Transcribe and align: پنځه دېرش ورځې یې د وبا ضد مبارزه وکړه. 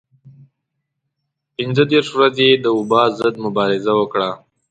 پنځه 1.55 1.83
دېرش 1.91 2.09
ورځې 2.13 2.43
یې 2.49 2.55
د 2.63 2.65
وبا 2.77 3.03
ضد 3.19 3.35
مبارزه 3.45 3.93
وکړه. 3.97 4.29